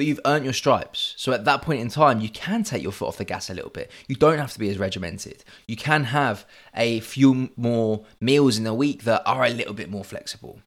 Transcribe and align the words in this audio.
but 0.00 0.06
you've 0.06 0.20
earned 0.24 0.46
your 0.46 0.54
stripes. 0.54 1.12
So 1.18 1.30
at 1.32 1.44
that 1.44 1.60
point 1.60 1.82
in 1.82 1.90
time, 1.90 2.22
you 2.22 2.30
can 2.30 2.64
take 2.64 2.82
your 2.82 2.90
foot 2.90 3.08
off 3.08 3.18
the 3.18 3.24
gas 3.26 3.50
a 3.50 3.54
little 3.54 3.68
bit. 3.68 3.90
You 4.08 4.16
don't 4.16 4.38
have 4.38 4.50
to 4.54 4.58
be 4.58 4.70
as 4.70 4.78
regimented. 4.78 5.44
You 5.68 5.76
can 5.76 6.04
have 6.04 6.46
a 6.74 7.00
few 7.00 7.50
more 7.54 8.06
meals 8.18 8.56
in 8.56 8.66
a 8.66 8.72
week 8.72 9.04
that 9.04 9.20
are 9.26 9.44
a 9.44 9.50
little 9.50 9.74
bit 9.74 9.90
more 9.90 10.02
flexible. 10.02 10.62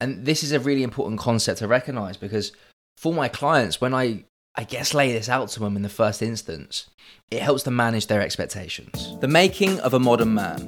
And 0.00 0.24
this 0.24 0.42
is 0.42 0.52
a 0.52 0.58
really 0.58 0.82
important 0.82 1.20
concept 1.20 1.58
to 1.58 1.68
recognize 1.68 2.16
because 2.16 2.52
for 2.96 3.12
my 3.12 3.28
clients, 3.28 3.78
when 3.78 3.92
I 3.92 4.24
I 4.54 4.64
guess 4.64 4.94
lay 4.94 5.12
this 5.12 5.28
out 5.28 5.50
to 5.50 5.60
them 5.60 5.76
in 5.76 5.82
the 5.82 5.90
first 5.90 6.22
instance, 6.22 6.88
it 7.30 7.42
helps 7.42 7.64
them 7.64 7.76
manage 7.76 8.06
their 8.06 8.22
expectations. 8.22 9.18
The 9.20 9.28
Making 9.28 9.78
of 9.80 9.92
a 9.92 9.98
Modern 9.98 10.32
Man, 10.32 10.60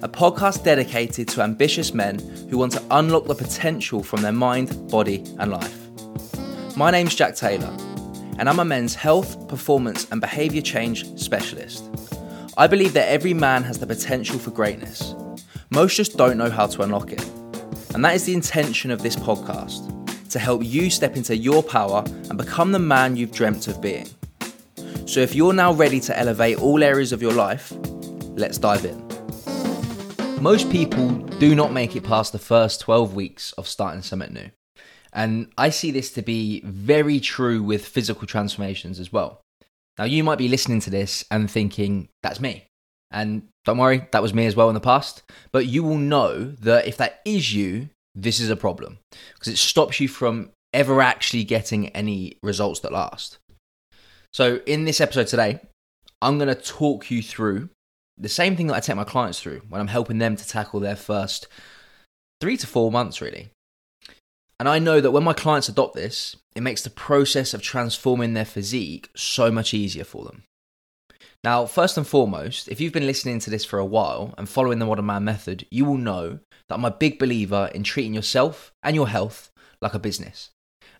a 0.00 0.08
podcast 0.08 0.64
dedicated 0.64 1.28
to 1.28 1.42
ambitious 1.42 1.92
men 1.92 2.20
who 2.48 2.56
want 2.56 2.72
to 2.72 2.82
unlock 2.90 3.26
the 3.26 3.34
potential 3.34 4.02
from 4.02 4.22
their 4.22 4.32
mind, 4.32 4.90
body, 4.90 5.22
and 5.38 5.50
life. 5.50 5.81
My 6.74 6.90
name's 6.90 7.14
Jack 7.14 7.36
Taylor, 7.36 7.68
and 8.38 8.48
I'm 8.48 8.58
a 8.58 8.64
men's 8.64 8.94
health, 8.94 9.46
performance, 9.46 10.10
and 10.10 10.22
behaviour 10.22 10.62
change 10.62 11.18
specialist. 11.18 11.84
I 12.56 12.66
believe 12.66 12.94
that 12.94 13.10
every 13.10 13.34
man 13.34 13.62
has 13.64 13.78
the 13.78 13.86
potential 13.86 14.38
for 14.38 14.52
greatness. 14.52 15.14
Most 15.68 15.96
just 15.96 16.16
don't 16.16 16.38
know 16.38 16.48
how 16.48 16.66
to 16.66 16.80
unlock 16.80 17.12
it. 17.12 17.22
And 17.92 18.02
that 18.06 18.14
is 18.14 18.24
the 18.24 18.32
intention 18.32 18.90
of 18.90 19.02
this 19.02 19.16
podcast 19.16 20.30
to 20.30 20.38
help 20.38 20.64
you 20.64 20.88
step 20.88 21.14
into 21.14 21.36
your 21.36 21.62
power 21.62 22.02
and 22.06 22.38
become 22.38 22.72
the 22.72 22.78
man 22.78 23.16
you've 23.16 23.32
dreamt 23.32 23.68
of 23.68 23.82
being. 23.82 24.08
So, 25.04 25.20
if 25.20 25.34
you're 25.34 25.52
now 25.52 25.74
ready 25.74 26.00
to 26.00 26.18
elevate 26.18 26.58
all 26.58 26.82
areas 26.82 27.12
of 27.12 27.20
your 27.20 27.34
life, 27.34 27.74
let's 28.30 28.56
dive 28.56 28.86
in. 28.86 28.98
Most 30.40 30.70
people 30.70 31.10
do 31.38 31.54
not 31.54 31.70
make 31.70 31.96
it 31.96 32.04
past 32.04 32.32
the 32.32 32.38
first 32.38 32.80
12 32.80 33.14
weeks 33.14 33.52
of 33.52 33.68
starting 33.68 34.00
something 34.00 34.32
new. 34.32 34.50
And 35.12 35.52
I 35.58 35.70
see 35.70 35.90
this 35.90 36.10
to 36.12 36.22
be 36.22 36.62
very 36.64 37.20
true 37.20 37.62
with 37.62 37.86
physical 37.86 38.26
transformations 38.26 38.98
as 38.98 39.12
well. 39.12 39.42
Now, 39.98 40.04
you 40.04 40.24
might 40.24 40.38
be 40.38 40.48
listening 40.48 40.80
to 40.80 40.90
this 40.90 41.24
and 41.30 41.50
thinking, 41.50 42.08
that's 42.22 42.40
me. 42.40 42.66
And 43.10 43.48
don't 43.64 43.76
worry, 43.76 44.08
that 44.12 44.22
was 44.22 44.32
me 44.32 44.46
as 44.46 44.56
well 44.56 44.68
in 44.68 44.74
the 44.74 44.80
past. 44.80 45.22
But 45.52 45.66
you 45.66 45.82
will 45.82 45.98
know 45.98 46.44
that 46.44 46.86
if 46.86 46.96
that 46.96 47.20
is 47.26 47.54
you, 47.54 47.90
this 48.14 48.40
is 48.40 48.48
a 48.50 48.56
problem 48.56 48.98
because 49.34 49.52
it 49.52 49.58
stops 49.58 50.00
you 50.00 50.08
from 50.08 50.50
ever 50.72 51.02
actually 51.02 51.44
getting 51.44 51.88
any 51.88 52.38
results 52.42 52.80
that 52.80 52.92
last. 52.92 53.38
So, 54.32 54.60
in 54.64 54.86
this 54.86 55.00
episode 55.00 55.26
today, 55.26 55.60
I'm 56.22 56.38
going 56.38 56.48
to 56.48 56.54
talk 56.54 57.10
you 57.10 57.22
through 57.22 57.68
the 58.16 58.28
same 58.28 58.56
thing 58.56 58.68
that 58.68 58.76
I 58.76 58.80
take 58.80 58.96
my 58.96 59.04
clients 59.04 59.40
through 59.40 59.62
when 59.68 59.80
I'm 59.80 59.88
helping 59.88 60.18
them 60.18 60.36
to 60.36 60.48
tackle 60.48 60.80
their 60.80 60.96
first 60.96 61.48
three 62.40 62.56
to 62.56 62.66
four 62.66 62.90
months, 62.90 63.20
really. 63.20 63.50
And 64.62 64.68
I 64.68 64.78
know 64.78 65.00
that 65.00 65.10
when 65.10 65.24
my 65.24 65.32
clients 65.32 65.68
adopt 65.68 65.96
this, 65.96 66.36
it 66.54 66.62
makes 66.62 66.82
the 66.82 66.90
process 66.90 67.52
of 67.52 67.62
transforming 67.62 68.34
their 68.34 68.44
physique 68.44 69.10
so 69.16 69.50
much 69.50 69.74
easier 69.74 70.04
for 70.04 70.24
them. 70.24 70.44
Now, 71.42 71.66
first 71.66 71.96
and 71.96 72.06
foremost, 72.06 72.68
if 72.68 72.80
you've 72.80 72.92
been 72.92 73.08
listening 73.08 73.40
to 73.40 73.50
this 73.50 73.64
for 73.64 73.80
a 73.80 73.84
while 73.84 74.36
and 74.38 74.48
following 74.48 74.78
the 74.78 74.86
Modern 74.86 75.06
Man 75.06 75.24
method, 75.24 75.66
you 75.72 75.84
will 75.84 75.96
know 75.96 76.38
that 76.68 76.76
I'm 76.76 76.84
a 76.84 76.92
big 76.92 77.18
believer 77.18 77.72
in 77.74 77.82
treating 77.82 78.14
yourself 78.14 78.70
and 78.84 78.94
your 78.94 79.08
health 79.08 79.50
like 79.80 79.94
a 79.94 79.98
business. 79.98 80.50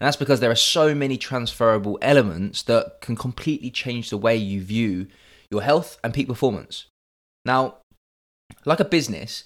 And 0.00 0.08
that's 0.08 0.16
because 0.16 0.40
there 0.40 0.50
are 0.50 0.56
so 0.56 0.92
many 0.92 1.16
transferable 1.16 2.00
elements 2.02 2.64
that 2.64 3.00
can 3.00 3.14
completely 3.14 3.70
change 3.70 4.10
the 4.10 4.18
way 4.18 4.36
you 4.36 4.60
view 4.60 5.06
your 5.52 5.62
health 5.62 6.00
and 6.02 6.12
peak 6.12 6.26
performance. 6.26 6.86
Now, 7.44 7.76
like 8.64 8.80
a 8.80 8.84
business, 8.84 9.44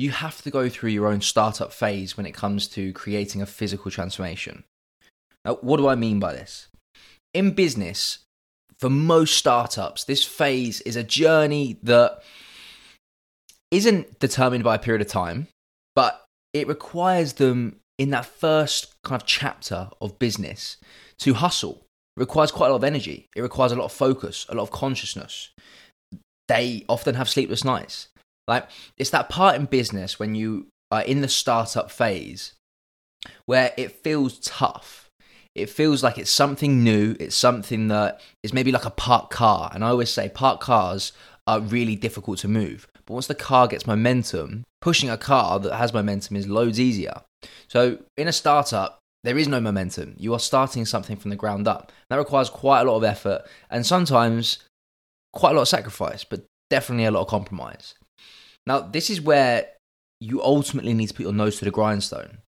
you 0.00 0.10
have 0.10 0.40
to 0.40 0.50
go 0.50 0.70
through 0.70 0.90
your 0.90 1.08
own 1.08 1.20
startup 1.20 1.74
phase 1.74 2.16
when 2.16 2.24
it 2.24 2.32
comes 2.32 2.66
to 2.68 2.90
creating 2.94 3.42
a 3.42 3.46
physical 3.46 3.90
transformation. 3.90 4.64
Now, 5.44 5.56
what 5.56 5.76
do 5.76 5.88
I 5.88 5.94
mean 5.94 6.18
by 6.18 6.32
this? 6.32 6.68
In 7.34 7.50
business, 7.50 8.20
for 8.78 8.88
most 8.88 9.36
startups, 9.36 10.04
this 10.04 10.24
phase 10.24 10.80
is 10.82 10.96
a 10.96 11.02
journey 11.02 11.78
that 11.82 12.22
isn't 13.70 14.18
determined 14.18 14.64
by 14.64 14.76
a 14.76 14.78
period 14.78 15.02
of 15.02 15.08
time, 15.08 15.48
but 15.94 16.24
it 16.54 16.66
requires 16.66 17.34
them 17.34 17.76
in 17.98 18.08
that 18.10 18.24
first 18.24 18.94
kind 19.04 19.20
of 19.20 19.26
chapter 19.26 19.90
of 20.00 20.18
business 20.18 20.78
to 21.18 21.34
hustle. 21.34 21.82
It 22.16 22.20
requires 22.20 22.50
quite 22.50 22.68
a 22.68 22.70
lot 22.70 22.76
of 22.76 22.84
energy. 22.84 23.28
It 23.36 23.42
requires 23.42 23.70
a 23.70 23.76
lot 23.76 23.84
of 23.84 23.92
focus, 23.92 24.46
a 24.48 24.54
lot 24.54 24.62
of 24.62 24.70
consciousness. 24.70 25.50
They 26.48 26.86
often 26.88 27.16
have 27.16 27.28
sleepless 27.28 27.64
nights. 27.64 28.08
Like 28.46 28.68
it's 28.96 29.10
that 29.10 29.28
part 29.28 29.56
in 29.56 29.66
business 29.66 30.18
when 30.18 30.34
you 30.34 30.66
are 30.90 31.02
in 31.02 31.20
the 31.20 31.28
startup 31.28 31.90
phase 31.90 32.54
where 33.46 33.72
it 33.76 34.02
feels 34.02 34.38
tough. 34.40 35.08
It 35.54 35.68
feels 35.68 36.02
like 36.02 36.16
it's 36.16 36.30
something 36.30 36.82
new. 36.84 37.16
It's 37.18 37.36
something 37.36 37.88
that 37.88 38.20
is 38.42 38.52
maybe 38.52 38.72
like 38.72 38.84
a 38.84 38.90
parked 38.90 39.30
car. 39.32 39.70
And 39.74 39.84
I 39.84 39.88
always 39.88 40.10
say 40.10 40.28
parked 40.28 40.62
cars 40.62 41.12
are 41.46 41.60
really 41.60 41.96
difficult 41.96 42.38
to 42.38 42.48
move. 42.48 42.86
But 43.06 43.14
once 43.14 43.26
the 43.26 43.34
car 43.34 43.66
gets 43.66 43.86
momentum, 43.86 44.64
pushing 44.80 45.10
a 45.10 45.18
car 45.18 45.58
that 45.58 45.76
has 45.76 45.92
momentum 45.92 46.36
is 46.36 46.46
loads 46.46 46.78
easier. 46.78 47.22
So 47.68 47.98
in 48.16 48.28
a 48.28 48.32
startup, 48.32 48.98
there 49.24 49.36
is 49.36 49.48
no 49.48 49.60
momentum. 49.60 50.14
You 50.18 50.32
are 50.34 50.38
starting 50.38 50.86
something 50.86 51.16
from 51.16 51.30
the 51.30 51.36
ground 51.36 51.66
up. 51.66 51.92
That 52.08 52.16
requires 52.16 52.48
quite 52.48 52.82
a 52.82 52.84
lot 52.84 52.96
of 52.96 53.04
effort 53.04 53.42
and 53.68 53.84
sometimes 53.84 54.58
quite 55.32 55.50
a 55.50 55.54
lot 55.54 55.62
of 55.62 55.68
sacrifice, 55.68 56.24
but 56.24 56.44
definitely 56.70 57.04
a 57.04 57.10
lot 57.10 57.22
of 57.22 57.28
compromise. 57.28 57.94
Now, 58.70 58.78
this 58.78 59.10
is 59.10 59.20
where 59.20 59.66
you 60.20 60.40
ultimately 60.44 60.94
need 60.94 61.08
to 61.08 61.14
put 61.14 61.24
your 61.24 61.32
nose 61.32 61.58
to 61.58 61.64
the 61.64 61.72
grindstone. 61.72 62.38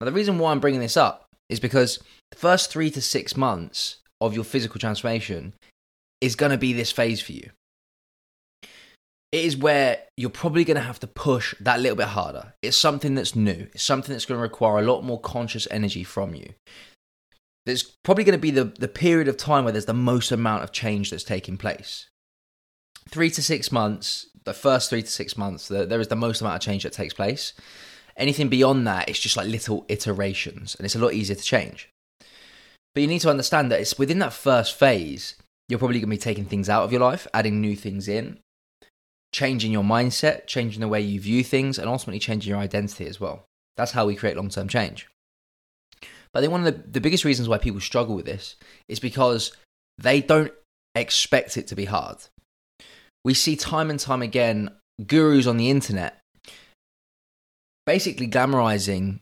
Now, 0.00 0.06
the 0.06 0.12
reason 0.12 0.38
why 0.38 0.50
I'm 0.50 0.60
bringing 0.60 0.80
this 0.80 0.96
up 0.96 1.26
is 1.50 1.60
because 1.60 1.98
the 2.30 2.38
first 2.38 2.70
three 2.70 2.90
to 2.90 3.02
six 3.02 3.36
months 3.36 3.98
of 4.22 4.34
your 4.34 4.44
physical 4.44 4.80
transformation 4.80 5.52
is 6.22 6.36
going 6.36 6.52
to 6.52 6.56
be 6.56 6.72
this 6.72 6.90
phase 6.90 7.20
for 7.20 7.32
you 7.32 7.50
it 9.34 9.44
is 9.44 9.56
where 9.56 9.98
you're 10.16 10.30
probably 10.30 10.62
going 10.64 10.76
to 10.76 10.80
have 10.80 11.00
to 11.00 11.08
push 11.08 11.56
that 11.58 11.80
little 11.80 11.96
bit 11.96 12.06
harder. 12.06 12.54
It's 12.62 12.76
something 12.76 13.16
that's 13.16 13.34
new. 13.34 13.66
It's 13.74 13.82
something 13.82 14.12
that's 14.12 14.26
going 14.26 14.38
to 14.38 14.42
require 14.42 14.78
a 14.78 14.86
lot 14.86 15.02
more 15.02 15.20
conscious 15.20 15.66
energy 15.72 16.04
from 16.04 16.36
you. 16.36 16.54
There's 17.66 17.82
probably 18.04 18.22
going 18.22 18.38
to 18.38 18.40
be 18.40 18.52
the, 18.52 18.66
the 18.66 18.86
period 18.86 19.26
of 19.26 19.36
time 19.36 19.64
where 19.64 19.72
there's 19.72 19.86
the 19.86 19.92
most 19.92 20.30
amount 20.30 20.62
of 20.62 20.70
change 20.70 21.10
that's 21.10 21.24
taking 21.24 21.56
place. 21.56 22.08
Three 23.14 23.30
to 23.30 23.42
six 23.44 23.70
months, 23.70 24.26
the 24.42 24.52
first 24.52 24.90
three 24.90 25.02
to 25.02 25.08
six 25.08 25.38
months, 25.38 25.68
the, 25.68 25.86
there 25.86 26.00
is 26.00 26.08
the 26.08 26.16
most 26.16 26.40
amount 26.40 26.56
of 26.56 26.62
change 26.62 26.82
that 26.82 26.92
takes 26.92 27.14
place. 27.14 27.52
Anything 28.16 28.48
beyond 28.48 28.88
that, 28.88 29.08
it's 29.08 29.20
just 29.20 29.36
like 29.36 29.46
little 29.46 29.86
iterations, 29.88 30.74
and 30.74 30.84
it's 30.84 30.96
a 30.96 30.98
lot 30.98 31.12
easier 31.12 31.36
to 31.36 31.42
change. 31.44 31.88
But 32.92 33.02
you 33.02 33.06
need 33.06 33.20
to 33.20 33.30
understand 33.30 33.70
that 33.70 33.78
it's 33.78 34.00
within 34.00 34.18
that 34.18 34.32
first 34.32 34.76
phase, 34.76 35.36
you're 35.68 35.78
probably 35.78 36.00
going 36.00 36.10
to 36.10 36.16
be 36.16 36.18
taking 36.18 36.44
things 36.44 36.68
out 36.68 36.82
of 36.82 36.90
your 36.90 37.02
life, 37.02 37.28
adding 37.32 37.60
new 37.60 37.76
things 37.76 38.08
in, 38.08 38.40
changing 39.32 39.70
your 39.70 39.84
mindset, 39.84 40.48
changing 40.48 40.80
the 40.80 40.88
way 40.88 41.00
you 41.00 41.20
view 41.20 41.44
things, 41.44 41.78
and 41.78 41.88
ultimately 41.88 42.18
changing 42.18 42.50
your 42.50 42.58
identity 42.58 43.06
as 43.06 43.20
well. 43.20 43.44
That's 43.76 43.92
how 43.92 44.06
we 44.06 44.16
create 44.16 44.36
long 44.36 44.48
term 44.48 44.66
change. 44.66 45.06
But 46.32 46.40
I 46.40 46.40
think 46.40 46.50
one 46.50 46.66
of 46.66 46.74
the, 46.74 46.90
the 46.90 47.00
biggest 47.00 47.24
reasons 47.24 47.48
why 47.48 47.58
people 47.58 47.80
struggle 47.80 48.16
with 48.16 48.26
this 48.26 48.56
is 48.88 48.98
because 48.98 49.52
they 49.98 50.20
don't 50.20 50.52
expect 50.96 51.56
it 51.56 51.68
to 51.68 51.76
be 51.76 51.84
hard. 51.84 52.18
We 53.24 53.34
see 53.34 53.56
time 53.56 53.90
and 53.90 53.98
time 53.98 54.22
again 54.22 54.70
gurus 55.06 55.46
on 55.46 55.56
the 55.56 55.70
internet 55.70 56.20
basically 57.86 58.28
glamorizing 58.28 59.20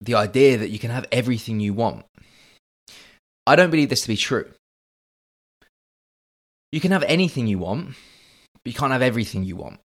the 0.00 0.14
idea 0.14 0.58
that 0.58 0.70
you 0.70 0.78
can 0.78 0.90
have 0.90 1.06
everything 1.10 1.60
you 1.60 1.72
want. 1.72 2.04
I 3.46 3.56
don't 3.56 3.70
believe 3.70 3.88
this 3.88 4.02
to 4.02 4.08
be 4.08 4.16
true. 4.16 4.50
You 6.72 6.80
can 6.80 6.92
have 6.92 7.04
anything 7.04 7.46
you 7.46 7.58
want, 7.58 7.88
but 8.62 8.72
you 8.72 8.74
can't 8.74 8.92
have 8.92 9.02
everything 9.02 9.44
you 9.44 9.56
want. 9.56 9.78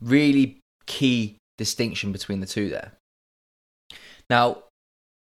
Really 0.00 0.60
key 0.86 1.38
distinction 1.58 2.12
between 2.12 2.40
the 2.40 2.46
two 2.46 2.68
there. 2.68 2.92
Now, 4.28 4.64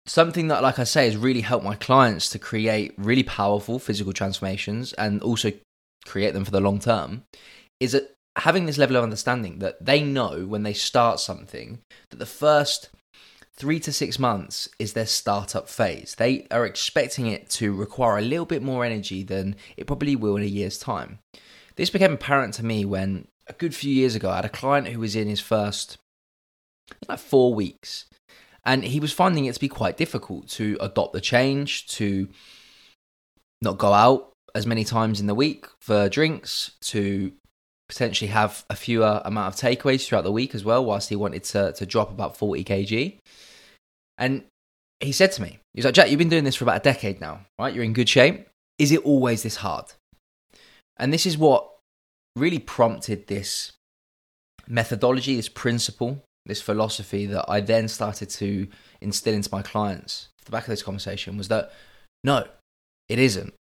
something 0.06 0.48
that, 0.48 0.62
like 0.62 0.78
I 0.78 0.84
say, 0.84 1.04
has 1.04 1.16
really 1.16 1.42
helped 1.42 1.64
my 1.64 1.76
clients 1.76 2.28
to 2.30 2.38
create 2.38 2.94
really 2.98 3.22
powerful 3.22 3.78
physical 3.78 4.12
transformations 4.12 4.92
and 4.94 5.22
also 5.22 5.52
create 6.06 6.34
them 6.34 6.44
for 6.44 6.50
the 6.50 6.60
long 6.60 6.78
term 6.78 7.24
is 7.80 7.92
that 7.92 8.14
having 8.38 8.66
this 8.66 8.78
level 8.78 8.96
of 8.96 9.02
understanding 9.02 9.58
that 9.58 9.84
they 9.84 10.02
know 10.02 10.46
when 10.46 10.62
they 10.62 10.72
start 10.72 11.20
something 11.20 11.80
that 12.10 12.18
the 12.18 12.26
first 12.26 12.90
three 13.54 13.80
to 13.80 13.92
six 13.92 14.18
months 14.18 14.68
is 14.78 14.92
their 14.92 15.06
startup 15.06 15.68
phase. 15.68 16.14
They 16.16 16.46
are 16.50 16.64
expecting 16.64 17.26
it 17.26 17.50
to 17.50 17.74
require 17.74 18.18
a 18.18 18.22
little 18.22 18.46
bit 18.46 18.62
more 18.62 18.84
energy 18.84 19.24
than 19.24 19.56
it 19.76 19.88
probably 19.88 20.14
will 20.14 20.36
in 20.36 20.44
a 20.44 20.46
year's 20.46 20.78
time. 20.78 21.18
This 21.74 21.90
became 21.90 22.12
apparent 22.12 22.54
to 22.54 22.64
me 22.64 22.84
when 22.84 23.26
a 23.48 23.52
good 23.52 23.74
few 23.74 23.92
years 23.92 24.14
ago 24.14 24.30
I 24.30 24.36
had 24.36 24.44
a 24.44 24.50
client 24.50 24.88
who 24.88 25.00
was 25.00 25.16
in 25.16 25.28
his 25.28 25.40
first 25.40 25.98
like 27.08 27.18
four 27.18 27.52
weeks, 27.54 28.06
and 28.64 28.84
he 28.84 29.00
was 29.00 29.12
finding 29.12 29.46
it 29.46 29.54
to 29.54 29.60
be 29.60 29.68
quite 29.68 29.96
difficult 29.96 30.48
to 30.48 30.76
adopt 30.80 31.12
the 31.12 31.20
change, 31.20 31.86
to 31.88 32.28
not 33.60 33.78
go 33.78 33.92
out 33.92 34.32
as 34.54 34.66
many 34.66 34.84
times 34.84 35.20
in 35.20 35.26
the 35.26 35.34
week 35.34 35.66
for 35.80 36.08
drinks, 36.08 36.72
to 36.82 37.32
potentially 37.88 38.28
have 38.28 38.64
a 38.68 38.76
fewer 38.76 39.22
amount 39.24 39.54
of 39.54 39.60
takeaways 39.60 40.06
throughout 40.06 40.24
the 40.24 40.32
week 40.32 40.54
as 40.54 40.64
well, 40.64 40.84
whilst 40.84 41.08
he 41.08 41.16
wanted 41.16 41.44
to, 41.44 41.72
to 41.72 41.86
drop 41.86 42.10
about 42.10 42.36
40 42.36 42.64
kg. 42.64 43.18
And 44.18 44.44
he 45.00 45.12
said 45.12 45.32
to 45.32 45.42
me, 45.42 45.58
he's 45.74 45.84
like, 45.84 45.94
Jack, 45.94 46.10
you've 46.10 46.18
been 46.18 46.28
doing 46.28 46.44
this 46.44 46.56
for 46.56 46.64
about 46.64 46.78
a 46.78 46.84
decade 46.84 47.20
now, 47.20 47.40
right? 47.58 47.72
You're 47.72 47.84
in 47.84 47.92
good 47.92 48.08
shape. 48.08 48.48
Is 48.78 48.92
it 48.92 49.04
always 49.04 49.42
this 49.42 49.56
hard? 49.56 49.86
And 50.98 51.12
this 51.12 51.24
is 51.24 51.38
what 51.38 51.70
really 52.36 52.58
prompted 52.58 53.26
this 53.26 53.72
methodology, 54.66 55.36
this 55.36 55.48
principle, 55.48 56.22
this 56.46 56.60
philosophy 56.60 57.26
that 57.26 57.44
I 57.48 57.60
then 57.60 57.88
started 57.88 58.28
to 58.30 58.68
instill 59.00 59.34
into 59.34 59.50
my 59.52 59.62
clients. 59.62 60.28
The 60.44 60.50
back 60.50 60.64
of 60.64 60.70
this 60.70 60.82
conversation 60.82 61.36
was 61.36 61.48
that 61.48 61.72
no, 62.24 62.44
it 63.08 63.18
isn't. 63.18 63.54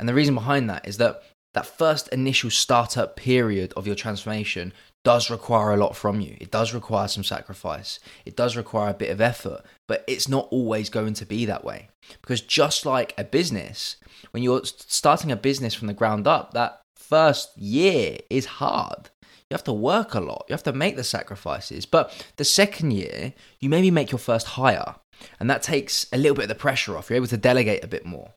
And 0.00 0.08
the 0.08 0.14
reason 0.14 0.34
behind 0.34 0.68
that 0.70 0.88
is 0.88 0.96
that 0.96 1.22
that 1.52 1.66
first 1.66 2.08
initial 2.08 2.50
startup 2.50 3.16
period 3.16 3.72
of 3.76 3.86
your 3.86 3.94
transformation 3.94 4.72
does 5.04 5.30
require 5.30 5.72
a 5.72 5.76
lot 5.76 5.94
from 5.94 6.20
you. 6.20 6.36
It 6.40 6.50
does 6.50 6.72
require 6.72 7.06
some 7.06 7.24
sacrifice. 7.24 7.98
It 8.24 8.36
does 8.36 8.56
require 8.56 8.90
a 8.90 8.94
bit 8.94 9.10
of 9.10 9.20
effort, 9.20 9.62
but 9.88 10.04
it's 10.06 10.28
not 10.28 10.48
always 10.50 10.88
going 10.88 11.14
to 11.14 11.26
be 11.26 11.44
that 11.44 11.64
way. 11.64 11.88
Because 12.22 12.40
just 12.40 12.86
like 12.86 13.14
a 13.18 13.24
business, 13.24 13.96
when 14.30 14.42
you're 14.42 14.64
starting 14.64 15.30
a 15.30 15.36
business 15.36 15.74
from 15.74 15.86
the 15.86 15.94
ground 15.94 16.26
up, 16.26 16.54
that 16.54 16.80
first 16.96 17.56
year 17.58 18.18
is 18.30 18.46
hard. 18.46 19.10
You 19.50 19.54
have 19.54 19.64
to 19.64 19.72
work 19.72 20.14
a 20.14 20.20
lot. 20.20 20.44
You 20.48 20.52
have 20.54 20.62
to 20.62 20.72
make 20.72 20.96
the 20.96 21.04
sacrifices. 21.04 21.84
But 21.84 22.26
the 22.36 22.44
second 22.44 22.92
year, 22.92 23.34
you 23.58 23.68
maybe 23.68 23.90
make 23.90 24.12
your 24.12 24.18
first 24.18 24.46
hire, 24.48 24.94
and 25.40 25.50
that 25.50 25.62
takes 25.62 26.06
a 26.12 26.18
little 26.18 26.36
bit 26.36 26.44
of 26.44 26.48
the 26.50 26.54
pressure 26.54 26.96
off. 26.96 27.10
You're 27.10 27.16
able 27.16 27.26
to 27.26 27.36
delegate 27.36 27.82
a 27.82 27.88
bit 27.88 28.06
more. 28.06 28.32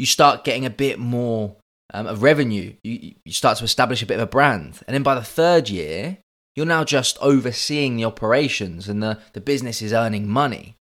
You 0.00 0.06
start 0.06 0.44
getting 0.44 0.64
a 0.64 0.70
bit 0.70 0.98
more 0.98 1.56
um, 1.92 2.06
of 2.06 2.22
revenue. 2.22 2.72
You, 2.82 3.14
you 3.22 3.32
start 3.32 3.58
to 3.58 3.64
establish 3.64 4.02
a 4.02 4.06
bit 4.06 4.14
of 4.14 4.22
a 4.22 4.26
brand. 4.26 4.80
And 4.86 4.94
then 4.94 5.02
by 5.02 5.14
the 5.14 5.22
third 5.22 5.68
year, 5.68 6.16
you're 6.56 6.64
now 6.64 6.84
just 6.84 7.18
overseeing 7.20 7.96
the 7.96 8.06
operations 8.06 8.88
and 8.88 9.02
the, 9.02 9.18
the 9.34 9.42
business 9.42 9.82
is 9.82 9.92
earning 9.92 10.26
money. 10.26 10.76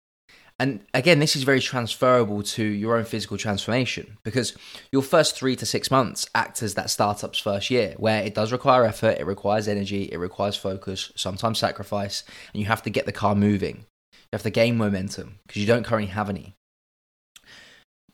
And 0.58 0.80
again, 0.92 1.18
this 1.18 1.34
is 1.34 1.44
very 1.44 1.60
transferable 1.60 2.42
to 2.42 2.62
your 2.62 2.98
own 2.98 3.04
physical 3.06 3.38
transformation 3.38 4.18
because 4.22 4.54
your 4.92 5.02
first 5.02 5.34
three 5.34 5.56
to 5.56 5.64
six 5.64 5.90
months 5.90 6.28
act 6.34 6.62
as 6.62 6.74
that 6.74 6.90
startup's 6.90 7.38
first 7.38 7.70
year, 7.70 7.94
where 7.96 8.22
it 8.22 8.34
does 8.34 8.52
require 8.52 8.84
effort, 8.84 9.18
it 9.18 9.26
requires 9.26 9.66
energy, 9.66 10.10
it 10.12 10.18
requires 10.18 10.56
focus, 10.56 11.10
sometimes 11.16 11.58
sacrifice, 11.58 12.22
and 12.52 12.60
you 12.60 12.66
have 12.66 12.82
to 12.82 12.90
get 12.90 13.06
the 13.06 13.12
car 13.12 13.34
moving. 13.34 13.86
You 14.12 14.34
have 14.34 14.42
to 14.42 14.50
gain 14.50 14.76
momentum 14.76 15.38
because 15.46 15.62
you 15.62 15.66
don't 15.66 15.84
currently 15.84 16.12
have 16.12 16.28
any. 16.28 16.54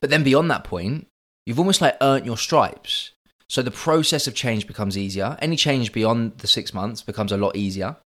But 0.02 0.10
then 0.10 0.22
beyond 0.22 0.50
that 0.50 0.64
point, 0.64 1.06
you've 1.46 1.58
almost 1.58 1.81
like 1.81 1.96
earned 2.02 2.26
your 2.26 2.37
stripes. 2.37 3.12
So 3.49 3.62
the 3.62 3.70
process 3.70 4.26
of 4.26 4.34
change 4.34 4.66
becomes 4.66 4.99
easier. 4.99 5.38
Any 5.40 5.56
change 5.56 5.93
beyond 5.93 6.38
the 6.38 6.46
six 6.46 6.75
months 6.75 7.00
becomes 7.00 7.32
a 7.32 7.38
lot 7.38 7.56
easier 7.56 7.96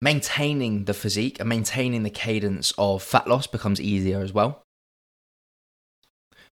maintaining 0.00 0.84
the 0.84 0.94
physique 0.94 1.38
and 1.40 1.48
maintaining 1.48 2.02
the 2.02 2.10
cadence 2.10 2.72
of 2.78 3.02
fat 3.02 3.26
loss 3.26 3.46
becomes 3.46 3.80
easier 3.80 4.20
as 4.20 4.32
well. 4.32 4.62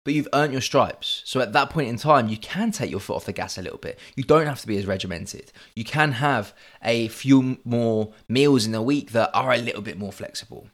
But 0.04 0.14
you've 0.14 0.28
earned 0.32 0.52
your 0.52 0.62
stripes. 0.62 1.22
So 1.26 1.40
at 1.40 1.52
that 1.52 1.70
point 1.70 1.88
in 1.88 1.96
time, 1.96 2.28
you 2.28 2.38
can 2.38 2.70
take 2.72 2.90
your 2.90 3.00
foot 3.00 3.16
off 3.16 3.24
the 3.26 3.32
gas 3.32 3.58
a 3.58 3.62
little 3.62 3.78
bit. 3.78 3.98
You 4.16 4.22
don't 4.22 4.46
have 4.46 4.60
to 4.60 4.66
be 4.66 4.78
as 4.78 4.86
regimented. 4.86 5.52
You 5.74 5.84
can 5.84 6.12
have 6.12 6.54
a 6.82 7.08
few 7.08 7.58
more 7.64 8.12
meals 8.28 8.64
in 8.64 8.74
a 8.74 8.82
week 8.82 9.12
that 9.12 9.30
are 9.34 9.52
a 9.52 9.58
little 9.58 9.82
bit 9.82 9.98
more 9.98 10.12
flexible. 10.12 10.68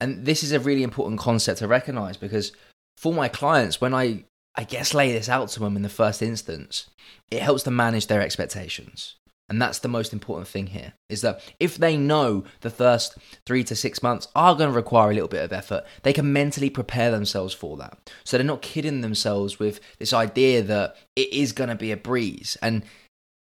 And 0.00 0.24
this 0.24 0.42
is 0.42 0.52
a 0.52 0.60
really 0.60 0.82
important 0.82 1.20
concept 1.20 1.58
to 1.58 1.68
recognize 1.68 2.16
because 2.16 2.52
for 2.96 3.12
my 3.12 3.28
clients, 3.28 3.80
when 3.80 3.94
I, 3.94 4.24
I 4.54 4.64
guess, 4.64 4.94
lay 4.94 5.12
this 5.12 5.28
out 5.28 5.48
to 5.50 5.60
them 5.60 5.76
in 5.76 5.82
the 5.82 5.88
first 5.88 6.22
instance, 6.22 6.88
it 7.30 7.42
helps 7.42 7.62
them 7.62 7.76
manage 7.76 8.06
their 8.06 8.22
expectations. 8.22 9.16
And 9.50 9.60
that's 9.60 9.80
the 9.80 9.88
most 9.88 10.12
important 10.12 10.46
thing 10.46 10.68
here 10.68 10.92
is 11.08 11.22
that 11.22 11.42
if 11.58 11.76
they 11.76 11.96
know 11.96 12.44
the 12.60 12.70
first 12.70 13.18
three 13.44 13.64
to 13.64 13.74
six 13.74 14.00
months 14.00 14.28
are 14.36 14.54
going 14.54 14.70
to 14.70 14.76
require 14.76 15.10
a 15.10 15.14
little 15.14 15.28
bit 15.28 15.44
of 15.44 15.52
effort, 15.52 15.84
they 16.04 16.12
can 16.12 16.32
mentally 16.32 16.70
prepare 16.70 17.10
themselves 17.10 17.52
for 17.52 17.76
that. 17.78 18.12
So 18.22 18.38
they're 18.38 18.46
not 18.46 18.62
kidding 18.62 19.00
themselves 19.00 19.58
with 19.58 19.80
this 19.98 20.12
idea 20.12 20.62
that 20.62 20.96
it 21.16 21.32
is 21.32 21.50
going 21.50 21.68
to 21.68 21.74
be 21.74 21.90
a 21.90 21.96
breeze. 21.96 22.56
And 22.62 22.84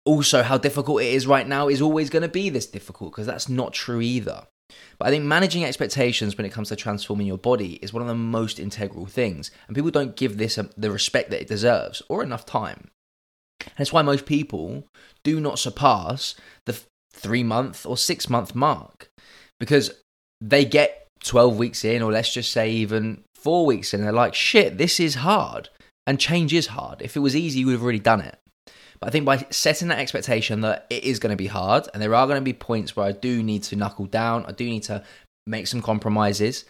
also, 0.06 0.44
how 0.44 0.58
difficult 0.58 1.02
it 1.02 1.14
is 1.14 1.28
right 1.28 1.46
now 1.46 1.68
is 1.68 1.82
always 1.82 2.10
going 2.10 2.22
to 2.22 2.30
be 2.30 2.50
this 2.50 2.68
difficult 2.68 3.12
because 3.12 3.28
that's 3.28 3.50
not 3.50 3.74
true 3.74 4.00
either. 4.00 4.48
But 4.98 5.08
I 5.08 5.12
think 5.12 5.24
managing 5.26 5.64
expectations 5.64 6.38
when 6.38 6.46
it 6.46 6.52
comes 6.52 6.70
to 6.70 6.76
transforming 6.76 7.28
your 7.28 7.38
body 7.38 7.74
is 7.76 7.94
one 7.94 8.02
of 8.02 8.08
the 8.08 8.16
most 8.16 8.60
integral 8.60 9.06
things. 9.06 9.52
And 9.68 9.76
people 9.76 9.92
don't 9.92 10.16
give 10.16 10.38
this 10.38 10.58
um, 10.58 10.70
the 10.78 10.92
respect 10.92 11.30
that 11.30 11.42
it 11.42 11.48
deserves 11.48 12.02
or 12.10 12.24
enough 12.24 12.46
time. 12.46 12.90
And 13.62 13.80
it's 13.80 13.94
why 13.94 14.02
most 14.02 14.26
people 14.26 14.88
do 15.24 15.40
not 15.40 15.60
surpass 15.60 16.36
the 16.66 16.80
three 17.14 17.44
month 17.44 17.86
or 17.86 17.98
six 17.98 18.30
month 18.30 18.56
mark 18.56 19.10
because 19.60 19.92
they 20.40 20.66
get 20.66 21.08
12 21.24 21.58
weeks 21.58 21.84
in, 21.84 22.02
or 22.02 22.12
let's 22.12 22.34
just 22.34 22.52
say 22.52 22.70
even 22.70 23.24
four 23.36 23.66
weeks 23.66 23.94
in, 23.94 24.02
they're 24.02 24.12
like, 24.12 24.36
shit, 24.36 24.78
this 24.78 25.00
is 25.00 25.16
hard. 25.16 25.70
And 26.06 26.20
change 26.20 26.54
is 26.54 26.68
hard. 26.68 27.02
If 27.02 27.18
it 27.18 27.22
was 27.22 27.36
easy, 27.36 27.60
you 27.60 27.66
would 27.68 27.74
have 27.74 27.84
already 27.84 28.00
done 28.00 28.22
it. 28.22 28.38
But 29.00 29.08
I 29.08 29.12
think 29.12 29.26
by 29.26 29.46
setting 29.50 29.90
that 29.90 30.00
expectation 30.00 30.62
that 30.62 30.88
it 30.90 31.04
is 31.04 31.20
going 31.20 31.32
to 31.32 31.38
be 31.38 31.48
hard 31.48 31.88
and 31.94 32.02
there 32.02 32.16
are 32.16 32.28
going 32.28 32.38
to 32.38 32.42
be 32.42 32.54
points 32.54 32.96
where 32.96 33.06
I 33.06 33.12
do 33.12 33.44
need 33.44 33.64
to 33.64 33.76
knuckle 33.76 34.06
down, 34.06 34.46
I 34.48 34.52
do 34.52 34.66
need 34.66 34.84
to 34.84 35.04
make 35.46 35.68
some 35.68 35.82
compromises, 35.82 36.66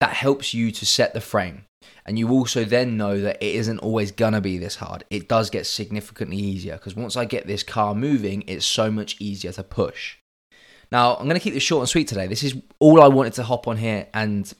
that 0.00 0.12
helps 0.12 0.52
you 0.52 0.70
to 0.70 0.86
set 0.86 1.14
the 1.14 1.20
frame. 1.20 1.64
And 2.04 2.18
you 2.18 2.30
also 2.30 2.64
then 2.64 2.96
know 2.96 3.20
that 3.20 3.42
it 3.42 3.54
isn't 3.56 3.78
always 3.78 4.12
gonna 4.12 4.40
be 4.40 4.58
this 4.58 4.76
hard. 4.76 5.04
It 5.10 5.28
does 5.28 5.50
get 5.50 5.66
significantly 5.66 6.36
easier 6.36 6.74
because 6.74 6.94
once 6.94 7.16
I 7.16 7.24
get 7.24 7.46
this 7.46 7.62
car 7.62 7.94
moving, 7.94 8.44
it's 8.46 8.66
so 8.66 8.90
much 8.90 9.16
easier 9.20 9.52
to 9.52 9.62
push. 9.62 10.16
Now, 10.92 11.16
I'm 11.16 11.26
gonna 11.26 11.40
keep 11.40 11.54
this 11.54 11.62
short 11.62 11.82
and 11.82 11.88
sweet 11.88 12.08
today. 12.08 12.26
This 12.26 12.44
is 12.44 12.56
all 12.78 13.02
I 13.02 13.08
wanted 13.08 13.34
to 13.34 13.42
hop 13.42 13.66
on 13.66 13.76
here 13.76 14.06
and 14.14 14.52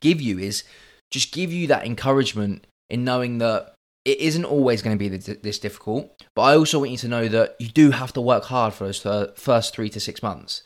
give 0.00 0.20
you 0.20 0.38
is 0.38 0.64
just 1.10 1.32
give 1.32 1.52
you 1.52 1.68
that 1.68 1.86
encouragement 1.86 2.66
in 2.90 3.04
knowing 3.04 3.38
that 3.38 3.74
it 4.04 4.18
isn't 4.18 4.44
always 4.44 4.82
going 4.82 4.98
to 4.98 5.08
be 5.08 5.16
this 5.16 5.58
difficult, 5.58 6.10
but 6.34 6.42
I 6.42 6.56
also 6.56 6.78
want 6.78 6.90
you 6.90 6.96
to 6.98 7.08
know 7.08 7.28
that 7.28 7.56
you 7.60 7.68
do 7.68 7.92
have 7.92 8.12
to 8.14 8.20
work 8.20 8.44
hard 8.44 8.74
for 8.74 8.84
those 8.84 9.00
first 9.36 9.74
three 9.74 9.88
to 9.90 10.00
six 10.00 10.22
months. 10.22 10.62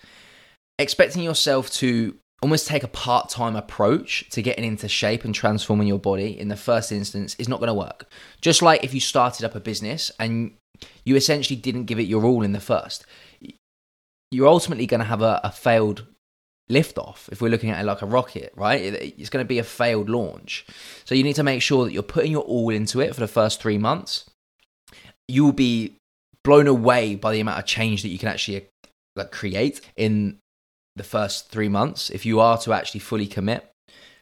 Expecting 0.79 1.23
yourself 1.23 1.71
to 1.73 2.17
almost 2.43 2.67
take 2.67 2.83
a 2.83 2.89
part 2.89 3.29
time 3.29 3.57
approach 3.57 4.29
to 4.31 4.43
getting 4.43 4.65
into 4.65 4.89
shape 4.89 5.25
and 5.25 5.35
transforming 5.35 5.89
your 5.89 5.99
body 5.99 6.39
in 6.39 6.49
the 6.49 6.57
first 6.57 6.93
instance 6.93 7.35
is 7.39 7.49
not 7.49 7.61
going 7.61 7.69
to 7.69 7.75
work. 7.75 8.11
Just 8.41 8.63
like 8.63 8.85
if 8.85 8.95
you 8.95 9.01
started 9.01 9.45
up 9.45 9.55
a 9.55 9.61
business 9.61 10.11
and 10.19 10.53
you 11.05 11.17
essentially 11.17 11.57
didn't 11.57 11.85
give 11.85 11.99
it 11.99 12.05
your 12.05 12.25
all 12.25 12.43
in 12.43 12.53
the 12.53 12.61
first, 12.61 13.05
you're 14.31 14.49
ultimately 14.49 14.87
going 14.87 15.01
to 15.01 15.07
have 15.07 15.23
a, 15.23 15.41
a 15.45 15.51
failed 15.51 16.07
liftoff 16.71 17.29
if 17.31 17.41
we're 17.41 17.51
looking 17.51 17.71
at 17.71 17.81
it 17.81 17.87
like 17.87 18.03
a 18.03 18.07
rocket, 18.07 18.53
right? 18.57 18.81
It's 18.81 19.31
going 19.31 19.45
to 19.45 19.49
be 19.49 19.59
a 19.59 19.65
failed 19.65 20.09
launch. 20.09 20.67
So 21.05 21.15
you 21.15 21.23
need 21.23 21.37
to 21.37 21.43
make 21.43 21.63
sure 21.63 21.85
that 21.85 21.93
you're 21.93 22.03
putting 22.03 22.33
your 22.33 22.43
all 22.43 22.71
into 22.71 23.01
it 23.01 23.15
for 23.15 23.21
the 23.21 23.29
first 23.29 23.61
three 23.61 23.79
months. 23.79 24.29
You 25.29 25.45
will 25.45 25.53
be 25.53 25.97
blown 26.45 26.67
away 26.67 27.17
by 27.17 27.33
the 27.33 27.41
amount 27.41 27.59
of 27.59 27.67
change 27.67 28.03
that 28.03 28.09
you 28.09 28.19
can 28.19 28.29
actually 28.29 28.69
like 29.15 29.33
create 29.33 29.81
in 29.97 30.39
the 30.95 31.05
first 31.05 31.51
three 31.51 31.69
months 31.69 32.11
if 32.11 32.25
you 32.25 32.41
are 32.41 32.59
to 32.59 32.73
actually 32.73 33.01
fully 33.01 33.27
commit. 33.27 33.69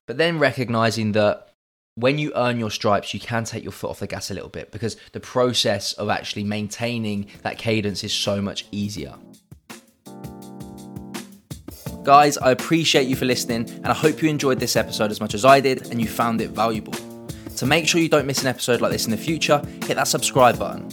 But 0.07 0.19
then 0.19 0.39
recognizing 0.39 1.13
that 1.13 1.49
when 1.97 2.19
you 2.19 2.33
earn 2.35 2.59
your 2.59 2.71
stripes, 2.71 3.15
you 3.15 3.21
can 3.21 3.45
take 3.45 3.63
your 3.63 3.73
foot 3.73 3.91
off 3.91 4.01
the 4.01 4.07
gas 4.07 4.31
a 4.31 4.35
little 4.35 4.49
bit 4.49 4.73
because 4.73 4.97
the 5.13 5.21
process 5.21 5.93
of 5.93 6.09
actually 6.09 6.45
maintaining 6.45 7.27
that 7.43 7.57
cadence 7.57 8.03
is 8.03 8.13
so 8.13 8.43
much 8.43 8.67
easier. 8.73 9.15
Guys, 12.05 12.37
I 12.37 12.51
appreciate 12.51 13.09
you 13.09 13.17
for 13.17 13.25
listening 13.25 13.67
and 13.77 13.87
I 13.87 13.95
hope 13.95 14.21
you 14.21 14.29
enjoyed 14.29 14.61
this 14.61 14.77
episode 14.77 15.11
as 15.11 15.21
much 15.21 15.33
as 15.33 15.47
I 15.47 15.59
did 15.59 15.91
and 15.91 15.99
you 15.99 16.07
found 16.07 16.43
it 16.43 16.51
valuable. 16.51 16.93
To 17.57 17.65
make 17.65 17.89
sure 17.89 17.99
you 17.99 18.11
don't 18.11 18.27
miss 18.27 18.43
an 18.43 18.47
episode 18.47 18.83
like 18.83 18.93
this 18.93 19.07
in 19.07 19.11
the 19.11 19.17
future, 19.17 19.63
hit 19.85 19.95
that 19.95 20.07
subscribe 20.07 20.59
button. 20.59 20.91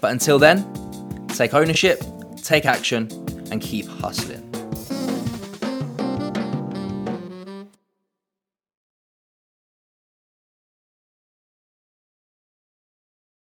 But 0.00 0.12
until 0.12 0.38
then, 0.38 1.26
take 1.34 1.52
ownership, 1.52 2.00
take 2.36 2.64
action, 2.64 3.08
and 3.50 3.60
keep 3.60 3.88
hustling. 3.88 4.51